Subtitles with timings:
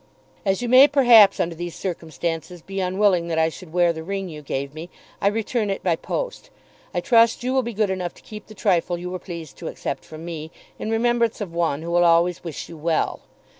[0.47, 4.29] As you may perhaps under these circumstances be unwilling that I should wear the ring
[4.29, 4.89] you gave me,
[5.21, 6.49] I return it by post.
[6.91, 9.67] I trust you will be good enough to keep the trifle you were pleased to
[9.67, 13.19] accept from me, in remembrance of one who will always wish you well.